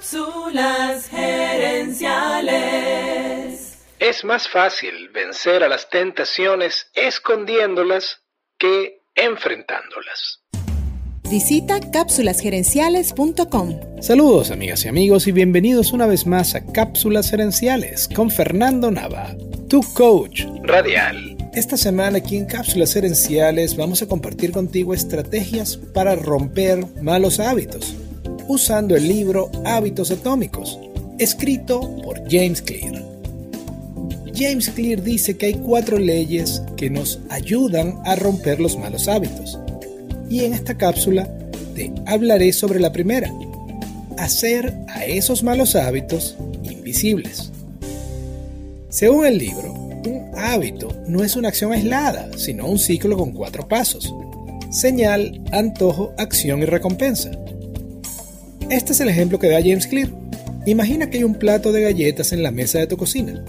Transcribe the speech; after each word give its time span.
Cápsulas 0.00 1.10
gerenciales. 1.10 3.84
Es 3.98 4.24
más 4.24 4.48
fácil 4.48 5.10
vencer 5.12 5.62
a 5.62 5.68
las 5.68 5.90
tentaciones 5.90 6.86
escondiéndolas 6.94 8.22
que 8.58 9.02
enfrentándolas. 9.14 10.40
Visita 11.28 11.80
cápsulasgerenciales.com. 11.92 14.00
Saludos 14.00 14.50
amigas 14.50 14.86
y 14.86 14.88
amigos 14.88 15.26
y 15.26 15.32
bienvenidos 15.32 15.92
una 15.92 16.06
vez 16.06 16.26
más 16.26 16.54
a 16.54 16.64
Cápsulas 16.64 17.28
Gerenciales 17.28 18.08
con 18.08 18.30
Fernando 18.30 18.90
Nava, 18.90 19.36
tu 19.68 19.82
coach 19.92 20.46
radial. 20.62 21.36
Esta 21.52 21.76
semana 21.76 22.16
aquí 22.18 22.36
en 22.38 22.46
Cápsulas 22.46 22.94
Gerenciales 22.94 23.76
vamos 23.76 24.00
a 24.00 24.06
compartir 24.06 24.52
contigo 24.52 24.94
estrategias 24.94 25.76
para 25.76 26.16
romper 26.16 26.86
malos 27.02 27.38
hábitos 27.38 27.94
usando 28.50 28.96
el 28.96 29.06
libro 29.06 29.48
Hábitos 29.64 30.10
Atómicos, 30.10 30.76
escrito 31.20 31.80
por 32.02 32.20
James 32.28 32.60
Clear. 32.60 33.00
James 34.34 34.68
Clear 34.70 35.00
dice 35.00 35.36
que 35.36 35.46
hay 35.46 35.54
cuatro 35.54 35.98
leyes 35.98 36.60
que 36.76 36.90
nos 36.90 37.20
ayudan 37.30 38.00
a 38.04 38.16
romper 38.16 38.58
los 38.58 38.76
malos 38.76 39.06
hábitos. 39.06 39.56
Y 40.28 40.44
en 40.44 40.54
esta 40.54 40.76
cápsula 40.76 41.28
te 41.76 41.92
hablaré 42.06 42.52
sobre 42.52 42.80
la 42.80 42.90
primera, 42.90 43.32
hacer 44.18 44.74
a 44.88 45.04
esos 45.04 45.44
malos 45.44 45.76
hábitos 45.76 46.36
invisibles. 46.64 47.52
Según 48.88 49.26
el 49.26 49.38
libro, 49.38 49.72
un 49.72 50.32
hábito 50.36 50.92
no 51.06 51.22
es 51.22 51.36
una 51.36 51.50
acción 51.50 51.72
aislada, 51.72 52.28
sino 52.36 52.66
un 52.66 52.80
ciclo 52.80 53.16
con 53.16 53.30
cuatro 53.30 53.68
pasos. 53.68 54.12
Señal, 54.72 55.40
antojo, 55.52 56.12
acción 56.18 56.62
y 56.62 56.64
recompensa. 56.64 57.30
Este 58.70 58.92
es 58.92 59.00
el 59.00 59.08
ejemplo 59.08 59.40
que 59.40 59.48
da 59.48 59.58
James 59.58 59.88
Clear. 59.88 60.10
Imagina 60.64 61.10
que 61.10 61.18
hay 61.18 61.24
un 61.24 61.34
plato 61.34 61.72
de 61.72 61.82
galletas 61.82 62.32
en 62.32 62.44
la 62.44 62.52
mesa 62.52 62.78
de 62.78 62.86
tu 62.86 62.96
cocina. 62.96 63.44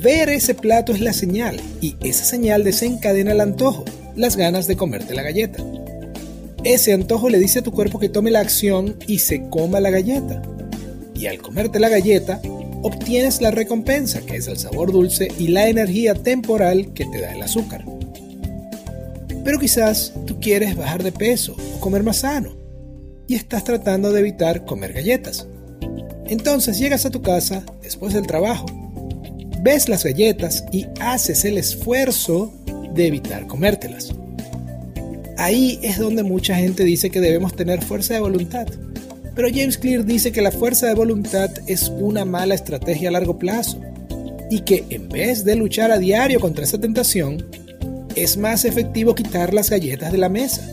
Ver 0.00 0.30
ese 0.30 0.54
plato 0.54 0.94
es 0.94 1.02
la 1.02 1.12
señal 1.12 1.60
y 1.82 1.96
esa 2.02 2.24
señal 2.24 2.64
desencadena 2.64 3.32
el 3.32 3.42
antojo, 3.42 3.84
las 4.16 4.36
ganas 4.36 4.66
de 4.66 4.76
comerte 4.76 5.14
la 5.14 5.22
galleta. 5.22 5.62
Ese 6.64 6.94
antojo 6.94 7.28
le 7.28 7.38
dice 7.38 7.58
a 7.58 7.62
tu 7.62 7.70
cuerpo 7.70 7.98
que 7.98 8.08
tome 8.08 8.30
la 8.30 8.40
acción 8.40 8.96
y 9.06 9.18
se 9.18 9.42
coma 9.50 9.78
la 9.80 9.90
galleta. 9.90 10.40
Y 11.14 11.26
al 11.26 11.42
comerte 11.42 11.78
la 11.78 11.90
galleta, 11.90 12.40
obtienes 12.82 13.42
la 13.42 13.50
recompensa, 13.50 14.22
que 14.22 14.36
es 14.36 14.48
el 14.48 14.56
sabor 14.56 14.90
dulce 14.90 15.28
y 15.38 15.48
la 15.48 15.68
energía 15.68 16.14
temporal 16.14 16.94
que 16.94 17.04
te 17.04 17.20
da 17.20 17.34
el 17.34 17.42
azúcar. 17.42 17.84
Pero 19.44 19.58
quizás 19.58 20.14
tú 20.24 20.40
quieres 20.40 20.76
bajar 20.76 21.02
de 21.02 21.12
peso 21.12 21.54
o 21.76 21.80
comer 21.80 22.02
más 22.02 22.20
sano 22.20 22.63
y 23.26 23.34
estás 23.34 23.64
tratando 23.64 24.12
de 24.12 24.20
evitar 24.20 24.64
comer 24.64 24.92
galletas. 24.92 25.46
Entonces 26.26 26.78
llegas 26.78 27.04
a 27.04 27.10
tu 27.10 27.22
casa 27.22 27.64
después 27.82 28.14
del 28.14 28.26
trabajo, 28.26 28.66
ves 29.62 29.88
las 29.88 30.04
galletas 30.04 30.64
y 30.72 30.86
haces 31.00 31.44
el 31.44 31.58
esfuerzo 31.58 32.52
de 32.94 33.06
evitar 33.06 33.46
comértelas. 33.46 34.14
Ahí 35.36 35.78
es 35.82 35.98
donde 35.98 36.22
mucha 36.22 36.54
gente 36.54 36.84
dice 36.84 37.10
que 37.10 37.20
debemos 37.20 37.56
tener 37.56 37.82
fuerza 37.82 38.14
de 38.14 38.20
voluntad. 38.20 38.66
Pero 39.34 39.48
James 39.48 39.78
Clear 39.78 40.04
dice 40.04 40.30
que 40.30 40.42
la 40.42 40.52
fuerza 40.52 40.86
de 40.86 40.94
voluntad 40.94 41.50
es 41.66 41.88
una 41.88 42.24
mala 42.24 42.54
estrategia 42.54 43.08
a 43.08 43.12
largo 43.12 43.38
plazo 43.38 43.80
y 44.50 44.60
que 44.60 44.84
en 44.90 45.08
vez 45.08 45.44
de 45.44 45.56
luchar 45.56 45.90
a 45.90 45.98
diario 45.98 46.38
contra 46.38 46.64
esa 46.64 46.78
tentación, 46.78 47.44
es 48.14 48.36
más 48.36 48.64
efectivo 48.64 49.14
quitar 49.14 49.52
las 49.52 49.70
galletas 49.70 50.12
de 50.12 50.18
la 50.18 50.28
mesa. 50.28 50.70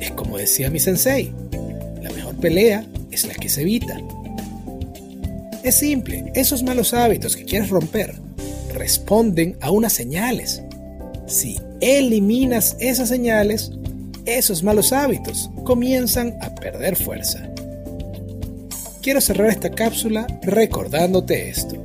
Es 0.00 0.10
como 0.10 0.38
decía 0.38 0.70
mi 0.70 0.80
sensei, 0.80 1.32
pelea 2.42 2.84
es 3.10 3.26
la 3.26 3.32
que 3.32 3.48
se 3.48 3.62
evita. 3.62 3.98
Es 5.62 5.76
simple, 5.76 6.30
esos 6.34 6.62
malos 6.62 6.92
hábitos 6.92 7.36
que 7.36 7.44
quieres 7.44 7.70
romper 7.70 8.14
responden 8.74 9.56
a 9.60 9.70
unas 9.70 9.92
señales. 9.92 10.60
Si 11.26 11.56
eliminas 11.80 12.76
esas 12.80 13.08
señales, 13.08 13.70
esos 14.26 14.62
malos 14.62 14.92
hábitos 14.92 15.50
comienzan 15.64 16.36
a 16.42 16.54
perder 16.54 16.96
fuerza. 16.96 17.48
Quiero 19.02 19.20
cerrar 19.20 19.48
esta 19.48 19.70
cápsula 19.70 20.26
recordándote 20.42 21.48
esto. 21.48 21.76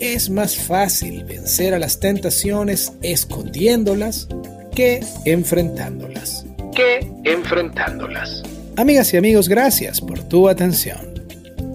Es 0.00 0.30
más 0.30 0.56
fácil 0.56 1.24
vencer 1.24 1.74
a 1.74 1.78
las 1.80 1.98
tentaciones 1.98 2.92
escondiéndolas 3.02 4.28
que 4.74 5.04
enfrentándolas. 5.24 6.46
Que 6.74 7.00
enfrentándolas. 7.24 8.44
Amigas 8.78 9.12
y 9.12 9.16
amigos, 9.16 9.48
gracias 9.48 10.00
por 10.00 10.22
tu 10.22 10.48
atención. 10.48 11.12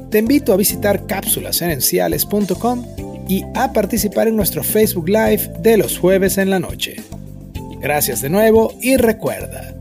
Te 0.09 0.19
invito 0.19 0.53
a 0.53 0.55
visitar 0.55 1.05
cápsulasenenciales.com 1.05 2.85
y 3.27 3.43
a 3.55 3.73
participar 3.73 4.29
en 4.29 4.37
nuestro 4.37 4.63
Facebook 4.63 5.09
Live 5.09 5.51
de 5.59 5.75
los 5.75 5.97
jueves 5.97 6.37
en 6.37 6.49
la 6.49 6.61
noche. 6.61 6.95
Gracias 7.81 8.21
de 8.21 8.29
nuevo 8.29 8.73
y 8.81 8.95
recuerda, 8.95 9.75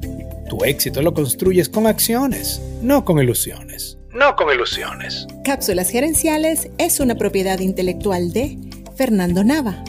tu 0.49 0.65
éxito 0.65 1.00
lo 1.00 1.15
construyes 1.15 1.69
con 1.69 1.87
acciones, 1.87 2.61
no 2.82 3.05
con 3.05 3.21
ilusiones. 3.21 3.99
No 4.12 4.34
con 4.34 4.53
ilusiones. 4.53 5.28
Cápsulas 5.44 5.91
Gerenciales 5.91 6.71
es 6.78 6.99
una 6.99 7.15
propiedad 7.15 7.61
intelectual 7.61 8.32
de 8.32 8.59
Fernando 8.97 9.44
Nava. 9.44 9.84